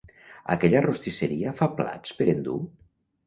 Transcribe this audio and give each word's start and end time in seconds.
Aquella 0.53 0.79
rostisseria 0.85 1.53
fa 1.61 1.69
plats 1.81 2.17
per 2.23 2.29
endur? 2.35 2.59